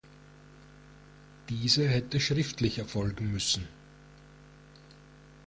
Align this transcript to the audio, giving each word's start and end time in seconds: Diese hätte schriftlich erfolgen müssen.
Diese 1.49 1.87
hätte 1.87 2.19
schriftlich 2.19 2.79
erfolgen 2.79 3.31
müssen. 3.31 3.67